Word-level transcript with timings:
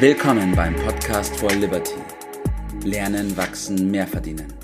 Willkommen 0.00 0.54
beim 0.54 0.76
Podcast 0.76 1.36
for 1.38 1.50
Liberty. 1.50 1.96
Lernen, 2.84 3.36
wachsen, 3.36 3.90
mehr 3.90 4.06
verdienen. 4.06 4.54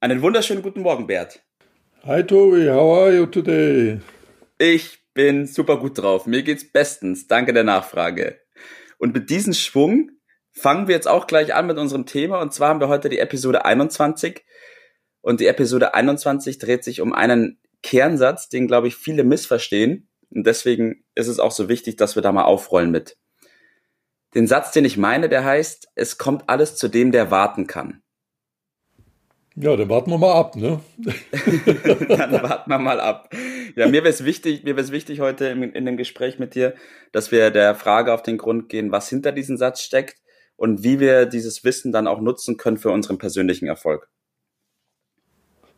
Einen 0.00 0.22
wunderschönen 0.22 0.62
guten 0.62 0.80
Morgen, 0.80 1.06
Bert. 1.06 1.44
Hi 2.04 2.22
Tobi, 2.22 2.70
how 2.70 2.98
are 2.98 3.14
you 3.14 3.26
today? 3.26 4.00
Ich 4.56 5.00
bin 5.12 5.46
super 5.46 5.76
gut 5.76 5.98
drauf. 5.98 6.24
Mir 6.24 6.42
geht's 6.42 6.72
bestens. 6.72 7.26
Danke 7.26 7.52
der 7.52 7.64
Nachfrage. 7.64 8.40
Und 8.96 9.12
mit 9.12 9.28
diesem 9.28 9.52
Schwung 9.52 10.10
fangen 10.52 10.88
wir 10.88 10.94
jetzt 10.94 11.06
auch 11.06 11.26
gleich 11.26 11.54
an 11.54 11.66
mit 11.66 11.76
unserem 11.76 12.06
Thema. 12.06 12.40
Und 12.40 12.54
zwar 12.54 12.70
haben 12.70 12.80
wir 12.80 12.88
heute 12.88 13.10
die 13.10 13.18
Episode 13.18 13.66
21. 13.66 14.42
Und 15.20 15.40
die 15.40 15.48
Episode 15.48 15.92
21 15.92 16.56
dreht 16.56 16.82
sich 16.82 17.02
um 17.02 17.12
einen 17.12 17.60
Kernsatz, 17.82 18.48
den, 18.48 18.66
glaube 18.66 18.88
ich, 18.88 18.96
viele 18.96 19.22
missverstehen. 19.22 20.07
Und 20.30 20.46
deswegen 20.46 21.04
ist 21.14 21.28
es 21.28 21.38
auch 21.38 21.52
so 21.52 21.68
wichtig, 21.68 21.96
dass 21.96 22.16
wir 22.16 22.22
da 22.22 22.32
mal 22.32 22.44
aufrollen 22.44 22.90
mit. 22.90 23.16
Den 24.34 24.46
Satz, 24.46 24.72
den 24.72 24.84
ich 24.84 24.96
meine, 24.96 25.28
der 25.28 25.44
heißt, 25.44 25.88
es 25.94 26.18
kommt 26.18 26.48
alles 26.48 26.76
zu 26.76 26.88
dem, 26.88 27.12
der 27.12 27.30
warten 27.30 27.66
kann. 27.66 28.02
Ja, 29.60 29.74
dann 29.74 29.88
warten 29.88 30.10
wir 30.10 30.18
mal 30.18 30.34
ab, 30.34 30.54
ne? 30.54 30.80
dann 30.98 32.42
warten 32.42 32.70
wir 32.70 32.78
mal 32.78 33.00
ab. 33.00 33.34
Ja, 33.74 33.88
mir 33.88 34.04
wäre 34.04 34.08
es 34.08 34.24
wichtig, 34.24 34.62
mir 34.62 34.76
wäre 34.76 34.84
es 34.84 34.92
wichtig 34.92 35.18
heute 35.18 35.46
in, 35.46 35.62
in 35.62 35.84
dem 35.84 35.96
Gespräch 35.96 36.38
mit 36.38 36.54
dir, 36.54 36.74
dass 37.10 37.32
wir 37.32 37.50
der 37.50 37.74
Frage 37.74 38.12
auf 38.12 38.22
den 38.22 38.38
Grund 38.38 38.68
gehen, 38.68 38.92
was 38.92 39.08
hinter 39.08 39.32
diesem 39.32 39.56
Satz 39.56 39.80
steckt 39.80 40.18
und 40.56 40.84
wie 40.84 41.00
wir 41.00 41.26
dieses 41.26 41.64
Wissen 41.64 41.90
dann 41.90 42.06
auch 42.06 42.20
nutzen 42.20 42.56
können 42.56 42.76
für 42.76 42.90
unseren 42.90 43.18
persönlichen 43.18 43.66
Erfolg. 43.66 44.08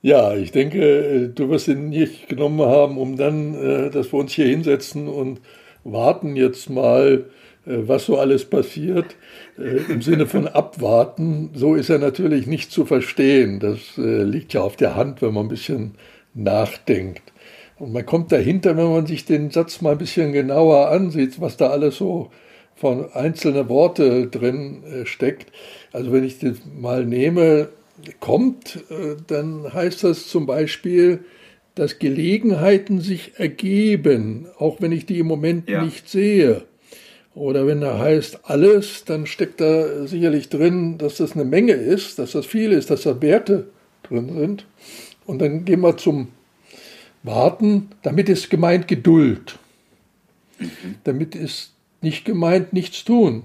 Ja, 0.02 0.34
ich 0.34 0.50
denke, 0.50 1.28
du 1.28 1.50
wirst 1.50 1.68
ihn 1.68 1.90
nicht 1.90 2.28
genommen 2.28 2.60
haben, 2.60 2.96
um 2.96 3.16
dann, 3.16 3.54
äh, 3.54 3.90
dass 3.90 4.12
wir 4.12 4.20
uns 4.20 4.32
hier 4.32 4.46
hinsetzen 4.46 5.08
und 5.08 5.40
warten 5.84 6.36
jetzt 6.36 6.70
mal, 6.70 7.26
äh, 7.66 7.76
was 7.86 8.06
so 8.06 8.18
alles 8.18 8.46
passiert. 8.46 9.16
Äh, 9.58 9.92
Im 9.92 10.00
Sinne 10.00 10.26
von 10.26 10.48
abwarten, 10.48 11.50
so 11.54 11.74
ist 11.74 11.90
er 11.90 11.98
natürlich 11.98 12.46
nicht 12.46 12.72
zu 12.72 12.86
verstehen. 12.86 13.60
Das 13.60 13.78
liegt 13.96 14.54
ja 14.54 14.62
auf 14.62 14.76
der 14.76 14.96
Hand, 14.96 15.20
wenn 15.20 15.34
man 15.34 15.46
ein 15.46 15.48
bisschen 15.50 15.96
nachdenkt. 16.32 17.22
Und 17.78 17.92
man 17.92 18.06
kommt 18.06 18.32
dahinter, 18.32 18.76
wenn 18.78 18.90
man 18.90 19.06
sich 19.06 19.26
den 19.26 19.50
Satz 19.50 19.82
mal 19.82 19.92
ein 19.92 19.98
bisschen 19.98 20.32
genauer 20.32 20.88
ansieht, 20.88 21.40
was 21.40 21.56
da 21.58 21.68
alles 21.68 21.96
so 21.96 22.30
von 22.74 23.12
einzelnen 23.12 23.68
Worte 23.68 24.28
drin 24.28 24.82
steckt. 25.04 25.52
Also 25.92 26.12
wenn 26.12 26.24
ich 26.24 26.38
das 26.38 26.58
mal 26.78 27.04
nehme, 27.04 27.68
kommt, 28.20 28.76
äh, 28.90 29.16
dann 29.26 29.72
heißt 29.72 30.04
das 30.04 30.28
zum 30.28 30.46
Beispiel, 30.46 31.24
dass 31.74 31.98
Gelegenheiten 31.98 33.00
sich 33.00 33.38
ergeben, 33.38 34.46
auch 34.58 34.80
wenn 34.80 34.92
ich 34.92 35.06
die 35.06 35.18
im 35.18 35.26
Moment 35.26 35.68
ja. 35.68 35.84
nicht 35.84 36.08
sehe. 36.08 36.64
Oder 37.34 37.66
wenn 37.66 37.80
da 37.80 37.98
heißt 37.98 38.40
alles, 38.44 39.04
dann 39.04 39.26
steckt 39.26 39.60
da 39.60 40.06
sicherlich 40.06 40.48
drin, 40.48 40.98
dass 40.98 41.18
das 41.18 41.32
eine 41.32 41.44
Menge 41.44 41.74
ist, 41.74 42.18
dass 42.18 42.32
das 42.32 42.44
viel 42.44 42.72
ist, 42.72 42.90
dass 42.90 43.02
da 43.02 43.22
Werte 43.22 43.68
drin 44.02 44.34
sind. 44.36 44.66
Und 45.26 45.38
dann 45.38 45.64
gehen 45.64 45.80
wir 45.80 45.96
zum 45.96 46.28
Warten. 47.22 47.90
Damit 48.02 48.28
ist 48.28 48.50
gemeint 48.50 48.88
Geduld. 48.88 49.58
Mhm. 50.58 50.96
Damit 51.04 51.34
ist 51.34 51.72
nicht 52.00 52.24
gemeint 52.24 52.72
nichts 52.72 53.04
tun, 53.04 53.44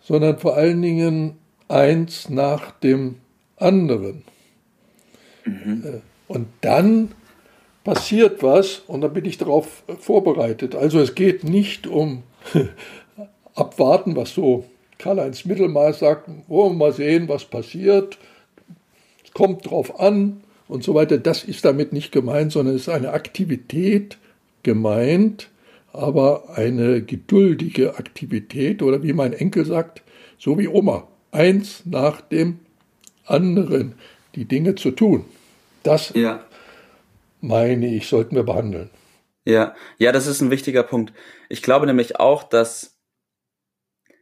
sondern 0.00 0.38
vor 0.38 0.56
allen 0.56 0.80
Dingen 0.80 1.34
eins 1.68 2.30
nach 2.30 2.70
dem 2.72 3.16
anderen. 3.60 4.22
Mhm. 5.44 5.84
Äh, 5.84 6.00
und 6.28 6.48
dann 6.60 7.12
passiert 7.84 8.42
was 8.42 8.82
und 8.86 9.00
dann 9.00 9.12
bin 9.12 9.24
ich 9.24 9.38
darauf 9.38 9.82
vorbereitet. 9.98 10.74
Also 10.74 11.00
es 11.00 11.14
geht 11.14 11.44
nicht 11.44 11.86
um 11.86 12.22
abwarten, 13.54 14.16
was 14.16 14.34
so 14.34 14.64
Karl-Heinz 14.98 15.44
Mittelmaß 15.44 15.98
sagt, 15.98 16.28
wollen 16.48 16.72
wir 16.74 16.86
mal 16.86 16.92
sehen, 16.92 17.28
was 17.28 17.46
passiert, 17.46 18.18
es 19.24 19.32
kommt 19.32 19.68
drauf 19.68 19.98
an 19.98 20.42
und 20.68 20.84
so 20.84 20.94
weiter. 20.94 21.18
Das 21.18 21.42
ist 21.42 21.64
damit 21.64 21.92
nicht 21.92 22.12
gemeint, 22.12 22.52
sondern 22.52 22.76
es 22.76 22.82
ist 22.82 22.88
eine 22.90 23.12
Aktivität 23.12 24.18
gemeint, 24.62 25.48
aber 25.92 26.50
eine 26.54 27.02
geduldige 27.02 27.96
Aktivität 27.96 28.82
oder 28.82 29.02
wie 29.02 29.12
mein 29.12 29.32
Enkel 29.32 29.64
sagt, 29.64 30.02
so 30.38 30.58
wie 30.58 30.68
Oma, 30.68 31.08
eins 31.32 31.82
nach 31.86 32.20
dem 32.20 32.60
anderen 33.30 33.94
die 34.34 34.46
Dinge 34.46 34.74
zu 34.74 34.90
tun. 34.90 35.24
Das 35.82 36.12
ja. 36.14 36.44
meine 37.40 37.94
ich, 37.94 38.08
sollten 38.08 38.36
wir 38.36 38.42
behandeln. 38.42 38.90
Ja, 39.44 39.74
ja, 39.98 40.12
das 40.12 40.26
ist 40.26 40.40
ein 40.40 40.50
wichtiger 40.50 40.82
Punkt. 40.82 41.12
Ich 41.48 41.62
glaube 41.62 41.86
nämlich 41.86 42.20
auch, 42.20 42.42
dass 42.42 42.98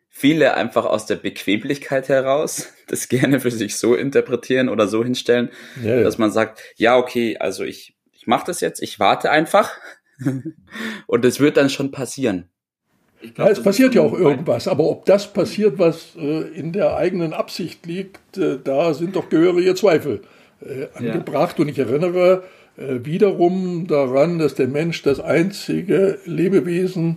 viele 0.08 0.54
einfach 0.54 0.84
aus 0.84 1.06
der 1.06 1.16
Bequemlichkeit 1.16 2.08
heraus 2.08 2.68
das 2.88 3.08
gerne 3.08 3.40
für 3.40 3.50
sich 3.50 3.76
so 3.76 3.94
interpretieren 3.94 4.68
oder 4.68 4.88
so 4.88 5.04
hinstellen, 5.04 5.50
ja, 5.82 5.96
ja. 5.96 6.02
dass 6.02 6.18
man 6.18 6.30
sagt, 6.30 6.60
ja, 6.76 6.96
okay, 6.96 7.36
also 7.38 7.64
ich, 7.64 7.96
ich 8.12 8.26
mache 8.26 8.46
das 8.46 8.60
jetzt, 8.60 8.80
ich 8.80 8.98
warte 8.98 9.30
einfach 9.30 9.72
und 11.06 11.24
es 11.24 11.40
wird 11.40 11.56
dann 11.56 11.70
schon 11.70 11.90
passieren. 11.90 12.48
Glaub, 13.20 13.48
ja, 13.48 13.52
es 13.52 13.62
passiert 13.62 13.94
ja 13.94 14.02
auch 14.02 14.12
irgendwas, 14.12 14.68
aber 14.68 14.84
ob 14.84 15.04
das 15.04 15.32
passiert, 15.32 15.78
was 15.78 16.14
äh, 16.16 16.42
in 16.54 16.72
der 16.72 16.96
eigenen 16.96 17.32
Absicht 17.32 17.84
liegt, 17.84 18.38
äh, 18.38 18.58
da 18.62 18.94
sind 18.94 19.16
doch 19.16 19.28
gehörige 19.28 19.74
Zweifel 19.74 20.22
äh, 20.60 20.86
angebracht. 20.94 21.58
Ja. 21.58 21.64
Und 21.64 21.68
ich 21.68 21.78
erinnere 21.78 22.44
äh, 22.76 23.04
wiederum 23.04 23.88
daran, 23.88 24.38
dass 24.38 24.54
der 24.54 24.68
Mensch 24.68 25.02
das 25.02 25.18
einzige 25.18 26.18
Lebewesen 26.26 27.16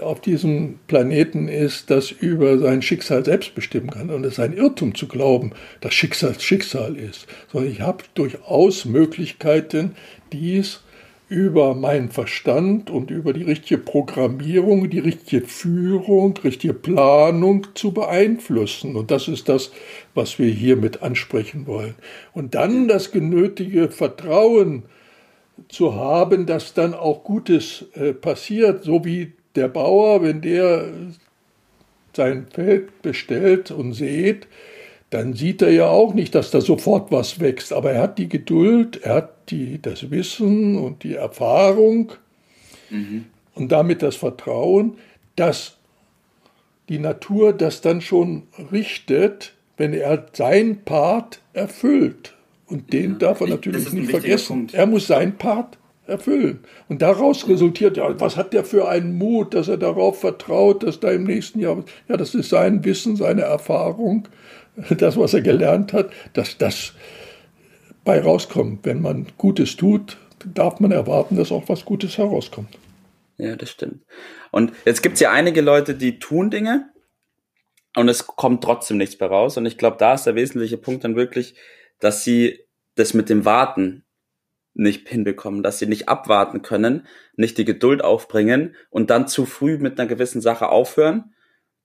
auf 0.00 0.20
diesem 0.20 0.78
Planeten 0.86 1.48
ist, 1.48 1.90
das 1.90 2.10
über 2.10 2.58
sein 2.58 2.82
Schicksal 2.82 3.24
selbst 3.24 3.54
bestimmen 3.54 3.90
kann. 3.90 4.10
Und 4.10 4.24
es 4.24 4.34
ist 4.34 4.40
ein 4.40 4.56
Irrtum 4.56 4.94
zu 4.94 5.06
glauben, 5.08 5.52
dass 5.80 5.94
Schicksal 5.94 6.38
Schicksal 6.38 6.96
ist. 6.96 7.26
Sondern 7.50 7.70
ich 7.70 7.80
habe 7.80 8.04
durchaus 8.14 8.84
Möglichkeiten, 8.84 9.94
dies 10.32 10.80
über 11.28 11.74
meinen 11.74 12.10
Verstand 12.10 12.88
und 12.88 13.10
über 13.10 13.34
die 13.34 13.42
richtige 13.42 13.78
Programmierung, 13.78 14.88
die 14.88 14.98
richtige 14.98 15.46
Führung, 15.46 16.38
richtige 16.42 16.72
Planung 16.72 17.66
zu 17.74 17.92
beeinflussen. 17.92 18.96
Und 18.96 19.10
das 19.10 19.28
ist 19.28 19.48
das, 19.48 19.70
was 20.14 20.38
wir 20.38 20.48
hier 20.48 20.76
mit 20.76 21.02
ansprechen 21.02 21.66
wollen. 21.66 21.94
Und 22.32 22.54
dann 22.54 22.88
das 22.88 23.10
genötige 23.10 23.90
Vertrauen 23.90 24.84
zu 25.68 25.94
haben, 25.94 26.46
dass 26.46 26.72
dann 26.72 26.94
auch 26.94 27.24
Gutes 27.24 27.84
äh, 27.94 28.14
passiert, 28.14 28.84
so 28.84 29.04
wie 29.04 29.32
der 29.54 29.68
Bauer, 29.68 30.22
wenn 30.22 30.40
der 30.40 30.88
sein 32.14 32.46
Feld 32.50 33.02
bestellt 33.02 33.70
und 33.70 33.92
sät, 33.92 34.46
dann 35.10 35.32
sieht 35.34 35.62
er 35.62 35.70
ja 35.70 35.88
auch 35.88 36.12
nicht, 36.12 36.34
dass 36.34 36.50
da 36.50 36.60
sofort 36.60 37.10
was 37.10 37.40
wächst. 37.40 37.72
Aber 37.72 37.92
er 37.92 38.02
hat 38.02 38.18
die 38.18 38.28
Geduld, 38.28 39.02
er 39.02 39.14
hat 39.14 39.50
die, 39.50 39.80
das 39.80 40.10
Wissen 40.10 40.76
und 40.76 41.02
die 41.02 41.14
Erfahrung 41.14 42.12
mhm. 42.90 43.24
und 43.54 43.72
damit 43.72 44.02
das 44.02 44.16
Vertrauen, 44.16 44.98
dass 45.36 45.76
die 46.88 46.98
Natur 46.98 47.52
das 47.52 47.80
dann 47.80 48.00
schon 48.00 48.44
richtet, 48.72 49.54
wenn 49.76 49.92
er 49.92 50.26
seinen 50.32 50.84
Part 50.84 51.40
erfüllt. 51.52 52.34
Und 52.66 52.92
den 52.92 53.12
ja, 53.12 53.18
darf 53.18 53.40
er 53.40 53.48
natürlich 53.48 53.92
nicht 53.92 54.10
vergessen. 54.10 54.68
Er 54.72 54.86
muss 54.86 55.06
seinen 55.06 55.36
Part 55.36 55.78
erfüllen. 56.08 56.60
Und 56.88 57.02
daraus 57.02 57.48
resultiert 57.48 57.96
ja, 57.96 58.20
was 58.20 58.36
hat 58.36 58.52
der 58.52 58.64
für 58.64 58.88
einen 58.88 59.16
Mut, 59.16 59.54
dass 59.54 59.68
er 59.68 59.76
darauf 59.76 60.20
vertraut, 60.20 60.82
dass 60.82 61.00
da 61.00 61.10
im 61.10 61.24
nächsten 61.24 61.60
Jahr, 61.60 61.84
ja, 62.08 62.16
das 62.16 62.34
ist 62.34 62.50
sein 62.50 62.84
Wissen, 62.84 63.16
seine 63.16 63.42
Erfahrung 63.42 64.28
das, 64.90 65.16
was 65.16 65.34
er 65.34 65.42
gelernt 65.42 65.92
hat, 65.92 66.10
dass 66.32 66.58
das 66.58 66.92
bei 68.04 68.20
rauskommt. 68.20 68.84
Wenn 68.84 69.02
man 69.02 69.26
Gutes 69.36 69.76
tut, 69.76 70.16
darf 70.54 70.80
man 70.80 70.92
erwarten, 70.92 71.36
dass 71.36 71.52
auch 71.52 71.68
was 71.68 71.84
Gutes 71.84 72.18
herauskommt. 72.18 72.78
Ja, 73.36 73.56
das 73.56 73.70
stimmt. 73.70 74.04
Und 74.50 74.72
jetzt 74.84 75.02
gibt 75.02 75.14
es 75.14 75.20
ja 75.20 75.30
einige 75.30 75.60
Leute, 75.60 75.94
die 75.94 76.18
tun 76.18 76.50
Dinge 76.50 76.90
und 77.96 78.08
es 78.08 78.26
kommt 78.26 78.62
trotzdem 78.64 78.96
nichts 78.96 79.18
mehr 79.18 79.28
raus. 79.28 79.56
Und 79.56 79.66
ich 79.66 79.78
glaube, 79.78 79.96
da 79.98 80.14
ist 80.14 80.24
der 80.24 80.34
wesentliche 80.34 80.76
Punkt 80.78 81.04
dann 81.04 81.16
wirklich, 81.16 81.54
dass 82.00 82.24
sie 82.24 82.60
das 82.94 83.14
mit 83.14 83.28
dem 83.28 83.44
Warten 83.44 84.04
nicht 84.78 85.08
hinbekommen, 85.08 85.62
dass 85.62 85.78
sie 85.78 85.86
nicht 85.86 86.08
abwarten 86.08 86.62
können, 86.62 87.06
nicht 87.36 87.58
die 87.58 87.64
Geduld 87.64 88.02
aufbringen 88.02 88.76
und 88.90 89.10
dann 89.10 89.26
zu 89.26 89.44
früh 89.44 89.76
mit 89.78 89.98
einer 89.98 90.08
gewissen 90.08 90.40
Sache 90.40 90.68
aufhören 90.68 91.34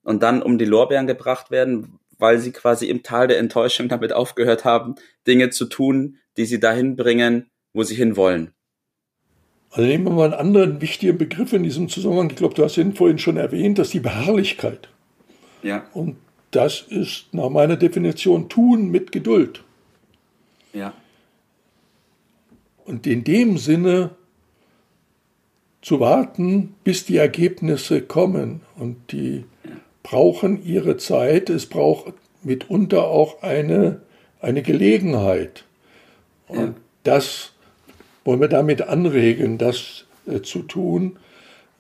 und 0.04 0.22
dann 0.24 0.42
um 0.42 0.58
die 0.58 0.66
Lorbeeren 0.66 1.08
gebracht 1.08 1.50
werden, 1.52 2.00
weil 2.20 2.38
sie 2.38 2.52
quasi 2.52 2.88
im 2.88 3.02
Tal 3.02 3.28
der 3.28 3.40
Enttäuschung 3.40 3.90
damit 3.90 4.14
aufgehört 4.14 4.64
haben, 4.64 4.96
Dinge 5.26 5.50
zu 5.50 5.66
tun, 5.66 6.18
die 6.38 6.46
sie 6.46 6.60
dahin 6.60 6.96
bringen, 6.96 7.50
wo 7.74 7.84
sie 7.84 7.96
hinwollen. 7.96 8.54
Also 9.72 9.88
nehmen 9.88 10.06
wir 10.06 10.12
mal 10.12 10.26
einen 10.26 10.34
anderen 10.34 10.82
wichtigen 10.82 11.18
Begriff 11.18 11.52
in 11.52 11.64
diesem 11.64 11.90
Zusammenhang. 11.90 12.30
Ich 12.30 12.36
glaube, 12.36 12.54
du 12.54 12.64
hast 12.64 12.78
ihn 12.78 12.94
vorhin 12.94 13.18
schon 13.18 13.38
erwähnt, 13.38 13.80
das 13.80 13.88
ist 13.88 13.94
die 13.96 14.00
Beharrlichkeit. 14.02 14.88
Ja. 15.64 15.84
Und 15.94 16.18
das 16.52 16.82
ist 16.82 17.34
nach 17.34 17.50
meiner 17.50 17.76
Definition 17.76 18.50
tun 18.50 18.92
mit 18.92 19.12
Geduld. 19.12 19.64
Ja. 20.74 20.94
Und 22.86 23.08
in 23.08 23.24
dem 23.24 23.58
Sinne 23.58 24.12
zu 25.82 26.00
warten, 26.00 26.76
bis 26.84 27.06
die 27.06 27.18
Ergebnisse 27.18 28.02
kommen. 28.02 28.62
Und 28.78 29.12
die 29.12 29.46
brauchen 30.02 30.64
ihre 30.66 30.98
Zeit. 30.98 31.50
Es 31.50 31.66
braucht 31.66 32.14
mitunter 32.42 33.06
auch 33.08 33.42
eine, 33.42 34.02
eine 34.42 34.62
Gelegenheit. 34.62 35.66
Und 36.48 36.58
ja. 36.58 36.74
das 37.04 37.52
wollen 38.24 38.42
wir 38.42 38.48
damit 38.48 38.82
anregen, 38.82 39.58
das 39.58 40.06
äh, 40.26 40.42
zu 40.42 40.64
tun. 40.64 41.18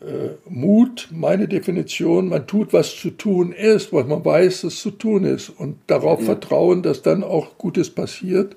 Äh, 0.01 0.35
Mut, 0.50 1.07
meine 1.11 1.47
Definition, 1.47 2.27
man 2.29 2.45
tut, 2.45 2.73
was 2.73 2.95
zu 2.95 3.11
tun 3.11 3.53
ist, 3.53 3.94
weil 3.94 4.03
man 4.03 4.25
weiß, 4.25 4.61
dass 4.61 4.77
zu 4.77 4.91
tun 4.91 5.23
ist. 5.23 5.50
Und 5.50 5.77
darauf 5.88 6.19
ja. 6.19 6.25
vertrauen, 6.25 6.83
dass 6.83 7.01
dann 7.01 7.23
auch 7.23 7.57
Gutes 7.57 7.89
passiert. 7.89 8.55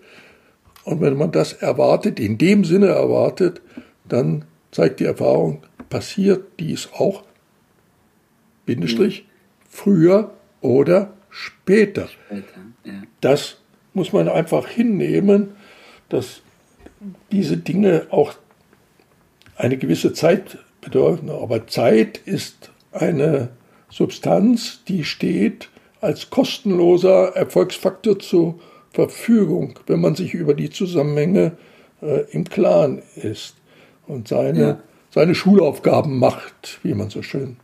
Und 0.87 1.01
wenn 1.01 1.17
man 1.17 1.33
das 1.33 1.53
erwartet, 1.53 2.21
in 2.21 2.39
dem 2.39 2.65
Sinne 2.65 2.87
erwartet, 2.87 3.61
dann 4.09 4.45
zeigt 4.71 5.01
die 5.01 5.05
Erfahrung, 5.05 5.65
passiert 5.91 6.45
dies 6.61 6.89
auch, 6.93 7.25
Bindestrich, 8.67 9.23
mhm. 9.23 9.27
früher 9.69 10.31
oder 10.61 11.13
später. 11.29 12.07
später 12.07 12.61
ja. 12.85 13.03
Das 13.21 13.57
muss 13.95 14.13
man 14.13 14.29
einfach 14.29 14.69
hinnehmen, 14.69 15.57
dass 16.09 16.41
diese 17.33 17.57
Dinge 17.57 18.07
auch 18.11 18.35
eine 19.57 19.79
gewisse 19.79 20.13
Zeit 20.13 20.59
bedeuten. 20.81 21.31
Aber 21.31 21.67
Zeit 21.67 22.19
ist 22.19 22.71
eine 22.93 23.49
Substanz, 23.91 24.85
die 24.87 25.03
steht 25.03 25.69
als 26.01 26.31
kostenloser 26.31 27.35
Erfolgsfaktor 27.35 28.21
zur 28.21 28.61
Verfügung, 28.93 29.79
wenn 29.87 30.01
man 30.01 30.15
sich 30.15 30.35
über 30.35 30.55
die 30.55 30.71
Zusammenhänge 30.71 31.53
äh, 32.03 32.25
im 32.31 32.45
Klaren 32.45 33.03
ist 33.17 33.57
und 34.07 34.29
seine, 34.29 34.61
ja. 34.61 34.81
seine 35.11 35.35
Schulaufgaben 35.35 36.19
macht, 36.19 36.81
wie 36.83 36.95
man 36.95 37.11
so 37.11 37.23
schön 37.23 37.57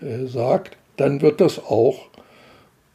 äh, 0.00 0.26
sagt, 0.26 0.76
dann 0.96 1.22
wird 1.22 1.40
das 1.40 1.58
auch 1.58 2.08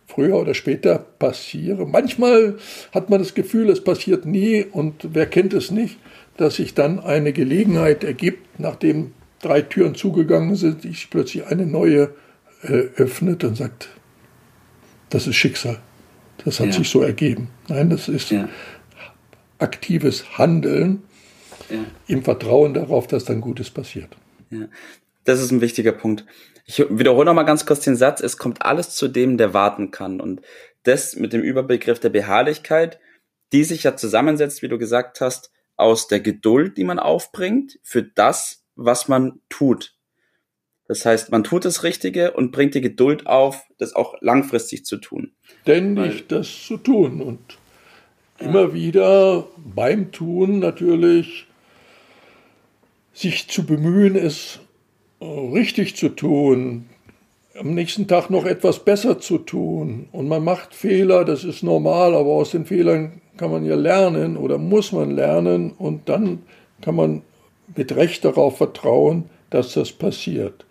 früher 0.07 0.37
oder 0.37 0.53
später 0.53 0.99
passieren. 0.99 1.91
Manchmal 1.91 2.57
hat 2.93 3.09
man 3.09 3.19
das 3.19 3.33
Gefühl, 3.33 3.69
es 3.69 3.83
passiert 3.83 4.25
nie 4.25 4.63
und 4.63 5.09
wer 5.13 5.25
kennt 5.25 5.53
es 5.53 5.71
nicht, 5.71 5.97
dass 6.37 6.55
sich 6.55 6.73
dann 6.73 6.99
eine 6.99 7.33
Gelegenheit 7.33 8.03
ergibt, 8.03 8.59
nachdem 8.59 9.13
drei 9.41 9.61
Türen 9.61 9.95
zugegangen 9.95 10.55
sind, 10.55 10.83
sich 10.83 11.09
plötzlich 11.09 11.45
eine 11.47 11.65
neue 11.65 12.11
äh, 12.63 12.87
öffnet 12.95 13.43
und 13.43 13.55
sagt, 13.57 13.89
das 15.09 15.27
ist 15.27 15.35
Schicksal. 15.35 15.79
Das 16.43 16.59
hat 16.59 16.67
ja. 16.67 16.73
sich 16.73 16.89
so 16.89 17.01
ergeben. 17.01 17.49
Nein, 17.67 17.89
das 17.89 18.07
ist 18.07 18.31
ja. 18.31 18.49
aktives 19.57 20.37
Handeln 20.37 21.03
ja. 21.69 21.85
im 22.07 22.23
Vertrauen 22.23 22.73
darauf, 22.73 23.07
dass 23.07 23.25
dann 23.25 23.41
Gutes 23.41 23.69
passiert. 23.69 24.15
Das 25.23 25.41
ist 25.41 25.51
ein 25.51 25.61
wichtiger 25.61 25.91
Punkt. 25.91 26.25
Ich 26.65 26.79
wiederhole 26.89 27.25
noch 27.25 27.33
mal 27.33 27.43
ganz 27.43 27.65
kurz 27.65 27.81
den 27.81 27.95
Satz. 27.95 28.21
Es 28.21 28.37
kommt 28.37 28.63
alles 28.63 28.95
zu 28.95 29.07
dem, 29.07 29.37
der 29.37 29.53
warten 29.53 29.91
kann. 29.91 30.19
Und 30.19 30.41
das 30.83 31.15
mit 31.15 31.33
dem 31.33 31.41
Überbegriff 31.41 31.99
der 31.99 32.09
Beharrlichkeit, 32.09 32.99
die 33.51 33.63
sich 33.63 33.83
ja 33.83 33.95
zusammensetzt, 33.95 34.61
wie 34.61 34.67
du 34.67 34.77
gesagt 34.77 35.21
hast, 35.21 35.51
aus 35.75 36.07
der 36.07 36.19
Geduld, 36.19 36.77
die 36.77 36.83
man 36.83 36.99
aufbringt 36.99 37.79
für 37.83 38.03
das, 38.03 38.63
was 38.75 39.07
man 39.07 39.41
tut. 39.49 39.94
Das 40.87 41.05
heißt, 41.05 41.31
man 41.31 41.43
tut 41.43 41.65
das 41.65 41.83
Richtige 41.83 42.31
und 42.31 42.51
bringt 42.51 42.75
die 42.75 42.81
Geduld 42.81 43.25
auf, 43.25 43.63
das 43.77 43.95
auch 43.95 44.15
langfristig 44.21 44.85
zu 44.85 44.97
tun. 44.97 45.31
Ständig 45.63 46.27
das 46.27 46.65
zu 46.65 46.77
tun 46.77 47.21
und 47.21 47.39
ja. 48.39 48.47
immer 48.47 48.73
wieder 48.73 49.47
beim 49.57 50.11
Tun 50.11 50.59
natürlich 50.59 51.47
sich 53.13 53.47
zu 53.47 53.65
bemühen, 53.65 54.15
es 54.15 54.59
richtig 55.21 55.95
zu 55.95 56.09
tun, 56.09 56.85
am 57.57 57.73
nächsten 57.73 58.07
Tag 58.07 58.29
noch 58.29 58.45
etwas 58.45 58.83
besser 58.83 59.19
zu 59.19 59.37
tun. 59.37 60.07
Und 60.11 60.27
man 60.27 60.43
macht 60.43 60.75
Fehler, 60.75 61.23
das 61.23 61.43
ist 61.43 61.63
normal, 61.63 62.13
aber 62.13 62.31
aus 62.31 62.51
den 62.51 62.65
Fehlern 62.65 63.21
kann 63.37 63.51
man 63.51 63.65
ja 63.65 63.75
lernen 63.75 64.37
oder 64.37 64.57
muss 64.57 64.91
man 64.91 65.11
lernen 65.11 65.71
und 65.71 66.09
dann 66.09 66.43
kann 66.81 66.95
man 66.95 67.21
mit 67.75 67.95
Recht 67.95 68.25
darauf 68.25 68.57
vertrauen, 68.57 69.29
dass 69.49 69.73
das 69.73 69.91
passiert. 69.91 70.65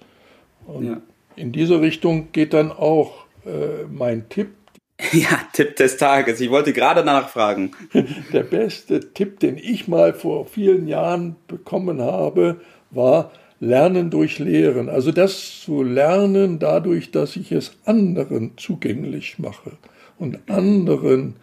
Und 0.66 0.86
ja. 0.86 1.00
in 1.36 1.52
diese 1.52 1.80
Richtung 1.80 2.28
geht 2.32 2.52
dann 2.54 2.72
auch 2.72 3.26
äh, 3.44 3.84
mein 3.90 4.28
Tipp. 4.28 4.48
Ja, 5.12 5.40
Tipp 5.52 5.74
des 5.76 5.96
Tages. 5.96 6.40
Ich 6.40 6.50
wollte 6.50 6.72
gerade 6.72 7.04
nachfragen. 7.04 7.72
Der 8.32 8.44
beste 8.44 9.12
Tipp, 9.12 9.40
den 9.40 9.58
ich 9.58 9.88
mal 9.88 10.14
vor 10.14 10.46
vielen 10.46 10.86
Jahren 10.86 11.36
bekommen 11.48 12.00
habe, 12.00 12.60
war 12.90 13.32
Lernen 13.60 14.10
durch 14.10 14.38
Lehren. 14.38 14.88
Also 14.88 15.10
das 15.10 15.60
zu 15.60 15.82
lernen 15.82 16.58
dadurch, 16.58 17.10
dass 17.10 17.36
ich 17.36 17.50
es 17.50 17.76
anderen 17.84 18.52
zugänglich 18.56 19.38
mache 19.38 19.72
und 20.18 20.38
anderen 20.50 21.36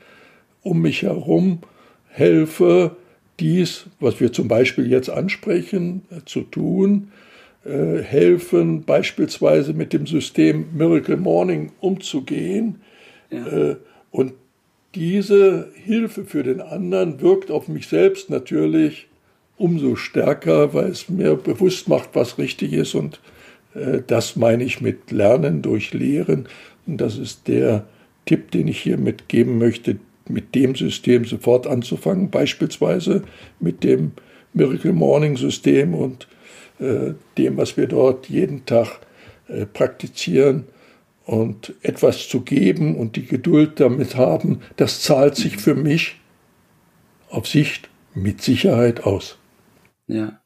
um 0.61 0.81
mich 0.81 1.01
herum 1.01 1.59
helfe, 2.09 2.95
dies, 3.39 3.85
was 3.99 4.19
wir 4.19 4.31
zum 4.31 4.47
Beispiel 4.47 4.89
jetzt 4.89 5.09
ansprechen, 5.09 6.03
äh, 6.11 6.21
zu 6.25 6.41
tun, 6.41 7.11
äh, 7.63 8.01
helfen, 8.01 8.85
beispielsweise 8.85 9.73
mit 9.73 9.93
dem 9.93 10.07
System 10.07 10.65
Miracle 10.73 11.17
Morning 11.17 11.71
umzugehen. 11.79 12.81
Ja. 13.29 13.45
Äh, 13.45 13.75
und 14.09 14.33
diese 14.95 15.69
Hilfe 15.75 16.25
für 16.25 16.41
den 16.41 16.59
anderen 16.59 17.21
wirkt 17.21 17.51
auf 17.51 17.67
mich 17.67 17.87
selbst 17.87 18.31
natürlich 18.31 19.07
umso 19.57 19.95
stärker, 19.95 20.73
weil 20.73 20.89
es 20.89 21.07
mir 21.07 21.35
bewusst 21.35 21.87
macht, 21.87 22.09
was 22.13 22.39
richtig 22.39 22.73
ist. 22.73 22.95
Und 22.95 23.21
das 24.07 24.35
meine 24.35 24.65
ich 24.65 24.81
mit 24.81 25.11
Lernen 25.11 25.61
durch 25.61 25.93
Lehren. 25.93 26.49
Und 26.87 26.99
das 26.99 27.17
ist 27.17 27.47
der 27.47 27.85
Tipp, 28.25 28.51
den 28.51 28.67
ich 28.67 28.81
hier 28.81 28.97
mitgeben 28.97 29.59
möchte, 29.59 29.97
mit 30.27 30.55
dem 30.55 30.75
System 30.75 31.23
sofort 31.23 31.67
anzufangen, 31.67 32.29
beispielsweise 32.29 33.23
mit 33.61 33.85
dem 33.85 34.11
Miracle 34.53 34.91
Morning 34.91 35.37
System 35.37 35.93
und 35.93 36.23
äh, 36.23 36.30
dem, 37.37 37.57
was 37.57 37.77
wir 37.77 37.87
dort 37.87 38.27
jeden 38.27 38.65
Tag 38.65 38.99
äh, 39.47 39.65
praktizieren 39.65 40.67
und 41.25 41.73
etwas 41.81 42.27
zu 42.27 42.41
geben 42.41 42.95
und 42.95 43.15
die 43.15 43.25
Geduld 43.25 43.79
damit 43.79 44.15
haben, 44.15 44.61
das 44.77 45.01
zahlt 45.01 45.35
sich 45.35 45.57
für 45.57 45.75
mich 45.75 46.19
auf 47.29 47.47
Sicht 47.47 47.89
mit 48.13 48.41
Sicherheit 48.41 49.03
aus. 49.03 49.37
Ja. 50.07 50.41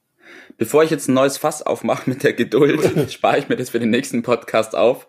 Bevor 0.58 0.84
ich 0.84 0.90
jetzt 0.90 1.08
ein 1.08 1.14
neues 1.14 1.38
Fass 1.38 1.62
aufmache 1.62 2.10
mit 2.10 2.24
der 2.24 2.34
Geduld, 2.34 3.12
spare 3.12 3.40
ich 3.40 3.50
mir 3.50 3.56
das 3.56 3.72
für 3.72 3.80
den 3.80 3.90
nächsten 3.90 4.22
Podcast 4.24 4.76
auf. 4.76 5.08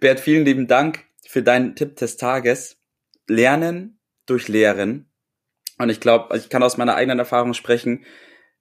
Bert, 0.00 0.20
vielen 0.20 0.44
lieben 0.44 0.66
Dank 0.66 1.04
für 1.26 1.42
deinen 1.42 1.76
Tipp 1.76 1.96
des 1.96 2.16
Tages. 2.16 2.78
Lernen 3.28 3.98
durch 4.26 4.48
Lehren. 4.48 5.10
Und 5.78 5.90
ich 5.90 6.00
glaube, 6.00 6.36
ich 6.36 6.48
kann 6.48 6.62
aus 6.62 6.76
meiner 6.76 6.94
eigenen 6.94 7.18
Erfahrung 7.18 7.54
sprechen, 7.54 8.04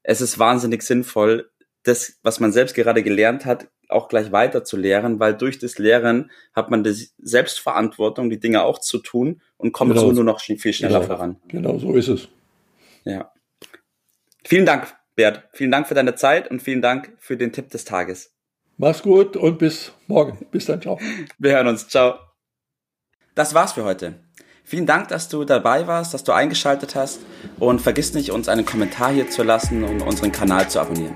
es 0.03 0.21
ist 0.21 0.37
wahnsinnig 0.37 0.83
sinnvoll, 0.83 1.49
das, 1.85 2.19
was 2.23 2.39
man 2.39 2.51
selbst 2.51 2.75
gerade 2.75 3.03
gelernt 3.03 3.45
hat, 3.45 3.67
auch 3.87 4.07
gleich 4.07 4.31
weiter 4.31 4.63
zu 4.63 4.77
lehren, 4.77 5.19
weil 5.19 5.35
durch 5.35 5.59
das 5.59 5.77
Lehren 5.77 6.31
hat 6.53 6.71
man 6.71 6.83
die 6.83 7.07
Selbstverantwortung, 7.19 8.29
die 8.29 8.39
Dinge 8.39 8.63
auch 8.63 8.79
zu 8.79 8.97
tun 8.97 9.41
und 9.57 9.71
kommt 9.71 9.93
genau. 9.93 10.07
so 10.07 10.11
nur 10.11 10.23
noch 10.23 10.41
viel 10.41 10.73
schneller 10.73 10.99
genau. 11.01 11.13
voran. 11.13 11.41
Genau, 11.47 11.77
so 11.77 11.93
ist 11.95 12.07
es. 12.07 12.27
Ja. 13.03 13.31
Vielen 14.43 14.65
Dank, 14.65 14.95
Bert. 15.15 15.43
Vielen 15.53 15.71
Dank 15.71 15.87
für 15.87 15.93
deine 15.93 16.15
Zeit 16.15 16.49
und 16.49 16.61
vielen 16.61 16.81
Dank 16.81 17.15
für 17.19 17.37
den 17.37 17.53
Tipp 17.53 17.69
des 17.69 17.85
Tages. 17.85 18.33
Mach's 18.77 19.03
gut 19.03 19.37
und 19.37 19.59
bis 19.59 19.93
morgen. 20.07 20.45
Bis 20.51 20.65
dann, 20.65 20.81
ciao. 20.81 20.99
Wir 21.37 21.53
hören 21.53 21.67
uns. 21.67 21.87
Ciao. 21.87 22.19
Das 23.35 23.53
war's 23.53 23.73
für 23.73 23.83
heute. 23.83 24.15
Vielen 24.63 24.87
Dank, 24.87 25.09
dass 25.09 25.29
du 25.29 25.45
dabei 25.45 25.85
warst, 25.85 26.13
dass 26.15 26.23
du 26.23 26.31
eingeschaltet 26.31 26.95
hast 26.95 27.19
und 27.59 27.81
vergiss 27.81 28.15
nicht, 28.15 28.31
uns 28.31 28.49
einen 28.49 28.65
Kommentar 28.65 29.11
hier 29.11 29.29
zu 29.29 29.43
lassen 29.43 29.83
und 29.83 30.01
unseren 30.01 30.31
Kanal 30.31 30.67
zu 30.69 30.79
abonnieren. 30.79 31.15